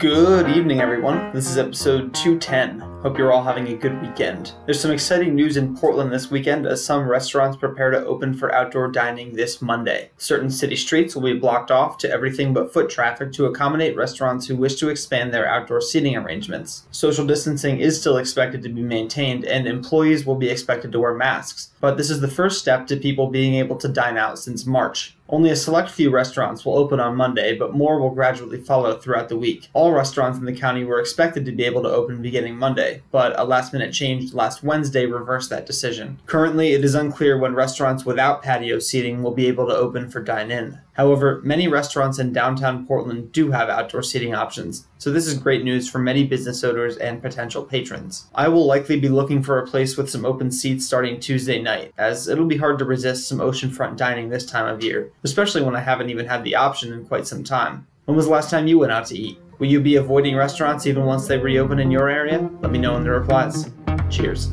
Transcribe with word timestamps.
Good 0.00 0.50
evening, 0.50 0.80
everyone. 0.80 1.32
This 1.32 1.48
is 1.48 1.56
episode 1.56 2.12
210. 2.14 2.80
Hope 3.02 3.16
you're 3.16 3.32
all 3.32 3.44
having 3.44 3.68
a 3.68 3.76
good 3.76 4.02
weekend. 4.02 4.54
There's 4.64 4.80
some 4.80 4.90
exciting 4.90 5.36
news 5.36 5.56
in 5.56 5.76
Portland 5.76 6.12
this 6.12 6.32
weekend 6.32 6.66
as 6.66 6.84
some 6.84 7.06
restaurants 7.06 7.56
prepare 7.56 7.92
to 7.92 8.04
open 8.04 8.34
for 8.34 8.52
outdoor 8.52 8.88
dining 8.90 9.36
this 9.36 9.62
Monday. 9.62 10.10
Certain 10.16 10.50
city 10.50 10.74
streets 10.74 11.14
will 11.14 11.22
be 11.22 11.38
blocked 11.38 11.70
off 11.70 11.96
to 11.98 12.10
everything 12.10 12.52
but 12.52 12.72
foot 12.72 12.90
traffic 12.90 13.30
to 13.34 13.46
accommodate 13.46 13.94
restaurants 13.94 14.48
who 14.48 14.56
wish 14.56 14.74
to 14.76 14.88
expand 14.88 15.32
their 15.32 15.46
outdoor 15.46 15.80
seating 15.80 16.16
arrangements. 16.16 16.86
Social 16.90 17.24
distancing 17.24 17.78
is 17.78 18.00
still 18.00 18.16
expected 18.16 18.64
to 18.64 18.70
be 18.70 18.82
maintained, 18.82 19.44
and 19.44 19.68
employees 19.68 20.26
will 20.26 20.34
be 20.34 20.50
expected 20.50 20.90
to 20.90 20.98
wear 20.98 21.14
masks, 21.14 21.70
but 21.80 21.96
this 21.96 22.10
is 22.10 22.20
the 22.20 22.26
first 22.26 22.58
step 22.58 22.88
to 22.88 22.96
people 22.96 23.28
being 23.28 23.54
able 23.54 23.76
to 23.76 23.88
dine 23.88 24.16
out 24.16 24.40
since 24.40 24.66
March. 24.66 25.16
Only 25.34 25.50
a 25.50 25.56
select 25.56 25.90
few 25.90 26.10
restaurants 26.10 26.64
will 26.64 26.78
open 26.78 27.00
on 27.00 27.16
Monday, 27.16 27.58
but 27.58 27.74
more 27.74 27.98
will 27.98 28.14
gradually 28.14 28.60
follow 28.60 28.96
throughout 28.96 29.28
the 29.28 29.36
week. 29.36 29.68
All 29.72 29.90
restaurants 29.90 30.38
in 30.38 30.44
the 30.44 30.52
county 30.52 30.84
were 30.84 31.00
expected 31.00 31.44
to 31.44 31.50
be 31.50 31.64
able 31.64 31.82
to 31.82 31.88
open 31.88 32.22
beginning 32.22 32.56
Monday, 32.56 33.02
but 33.10 33.36
a 33.36 33.42
last 33.42 33.72
minute 33.72 33.92
change 33.92 34.32
last 34.32 34.62
Wednesday 34.62 35.06
reversed 35.06 35.50
that 35.50 35.66
decision. 35.66 36.20
Currently, 36.26 36.74
it 36.74 36.84
is 36.84 36.94
unclear 36.94 37.36
when 37.36 37.56
restaurants 37.56 38.04
without 38.04 38.44
patio 38.44 38.78
seating 38.78 39.24
will 39.24 39.34
be 39.34 39.48
able 39.48 39.66
to 39.66 39.74
open 39.74 40.08
for 40.08 40.22
dine 40.22 40.52
in. 40.52 40.78
However, 40.92 41.40
many 41.42 41.66
restaurants 41.66 42.20
in 42.20 42.32
downtown 42.32 42.86
Portland 42.86 43.32
do 43.32 43.50
have 43.50 43.68
outdoor 43.68 44.04
seating 44.04 44.32
options, 44.32 44.86
so 44.98 45.10
this 45.10 45.26
is 45.26 45.36
great 45.36 45.64
news 45.64 45.88
for 45.88 45.98
many 45.98 46.24
business 46.24 46.62
owners 46.62 46.96
and 46.96 47.20
potential 47.20 47.64
patrons. 47.64 48.28
I 48.32 48.46
will 48.46 48.64
likely 48.64 49.00
be 49.00 49.08
looking 49.08 49.42
for 49.42 49.58
a 49.58 49.66
place 49.66 49.96
with 49.96 50.08
some 50.08 50.24
open 50.24 50.52
seats 50.52 50.86
starting 50.86 51.18
Tuesday 51.18 51.60
night, 51.60 51.92
as 51.98 52.28
it'll 52.28 52.46
be 52.46 52.58
hard 52.58 52.78
to 52.78 52.84
resist 52.84 53.26
some 53.26 53.38
oceanfront 53.38 53.96
dining 53.96 54.28
this 54.28 54.46
time 54.46 54.72
of 54.72 54.84
year, 54.84 55.10
especially 55.24 55.62
when 55.62 55.74
I 55.74 55.80
haven't 55.80 56.10
even 56.10 56.26
had 56.26 56.44
the 56.44 56.54
option 56.54 56.92
in 56.92 57.06
quite 57.06 57.26
some 57.26 57.42
time. 57.42 57.86
When 58.04 58.16
was 58.16 58.26
the 58.26 58.32
last 58.32 58.50
time 58.50 58.66
you 58.66 58.78
went 58.78 58.92
out 58.92 59.06
to 59.06 59.18
eat? 59.18 59.38
Will 59.58 59.68
you 59.68 59.80
be 59.80 59.96
avoiding 59.96 60.36
restaurants 60.36 60.86
even 60.86 61.04
once 61.04 61.26
they 61.26 61.38
reopen 61.38 61.78
in 61.78 61.90
your 61.90 62.08
area? 62.08 62.50
Let 62.60 62.70
me 62.70 62.78
know 62.78 62.96
in 62.96 63.04
the 63.04 63.10
replies. 63.10 63.70
Cheers. 64.10 64.50